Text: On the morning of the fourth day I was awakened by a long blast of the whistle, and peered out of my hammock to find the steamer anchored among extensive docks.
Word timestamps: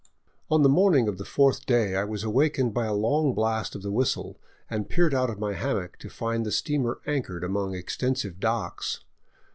On 0.49 0.63
the 0.63 0.67
morning 0.67 1.07
of 1.07 1.19
the 1.19 1.23
fourth 1.25 1.67
day 1.67 1.95
I 1.95 2.05
was 2.05 2.23
awakened 2.23 2.73
by 2.73 2.87
a 2.87 2.93
long 2.95 3.35
blast 3.35 3.75
of 3.75 3.83
the 3.83 3.91
whistle, 3.91 4.39
and 4.67 4.89
peered 4.89 5.13
out 5.13 5.29
of 5.29 5.37
my 5.37 5.53
hammock 5.53 5.99
to 5.99 6.09
find 6.09 6.43
the 6.43 6.51
steamer 6.51 6.99
anchored 7.05 7.43
among 7.43 7.75
extensive 7.75 8.39
docks. 8.39 9.01